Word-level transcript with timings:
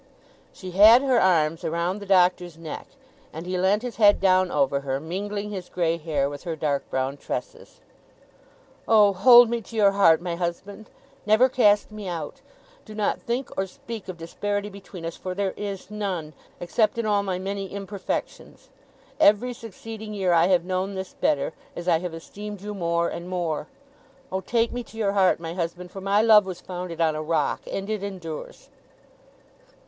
She 0.51 0.71
had 0.71 1.03
her 1.03 1.21
arms 1.21 1.63
around 1.63 1.99
the 1.99 2.07
Doctor's 2.07 2.57
neck, 2.57 2.87
and 3.31 3.45
he 3.45 3.55
leant 3.55 3.83
his 3.83 3.97
head 3.97 4.19
down 4.19 4.49
over 4.49 4.79
her, 4.79 4.99
mingling 4.99 5.51
his 5.51 5.69
grey 5.69 5.97
hair 5.97 6.27
with 6.27 6.41
her 6.43 6.55
dark 6.55 6.89
brown 6.89 7.17
tresses. 7.17 7.81
'Oh, 8.87 9.13
hold 9.13 9.47
me 9.47 9.61
to 9.61 9.75
your 9.75 9.91
heart, 9.91 10.19
my 10.19 10.35
husband! 10.35 10.89
Never 11.27 11.47
cast 11.49 11.91
me 11.91 12.07
out! 12.07 12.41
Do 12.83 12.95
not 12.95 13.21
think 13.21 13.51
or 13.55 13.67
speak 13.67 14.07
of 14.09 14.17
disparity 14.17 14.69
between 14.69 15.05
us, 15.05 15.15
for 15.15 15.35
there 15.35 15.53
is 15.55 15.91
none, 15.91 16.33
except 16.59 16.97
in 16.97 17.05
all 17.05 17.21
my 17.21 17.37
many 17.37 17.67
imperfections. 17.71 18.71
Every 19.19 19.53
succeeding 19.53 20.15
year 20.15 20.33
I 20.33 20.47
have 20.47 20.65
known 20.65 20.95
this 20.95 21.13
better, 21.13 21.53
as 21.75 21.87
I 21.87 21.99
have 21.99 22.15
esteemed 22.15 22.61
you 22.61 22.73
more 22.73 23.07
and 23.07 23.29
more. 23.29 23.67
Oh, 24.31 24.41
take 24.41 24.71
me 24.73 24.83
to 24.85 24.97
your 24.97 25.11
heart, 25.11 25.39
my 25.39 25.53
husband, 25.53 25.91
for 25.91 26.01
my 26.01 26.23
love 26.23 26.43
was 26.47 26.59
founded 26.59 26.99
on 26.99 27.13
a 27.15 27.21
rock, 27.21 27.61
and 27.71 27.87
it 27.87 28.01
endures! 28.01 28.69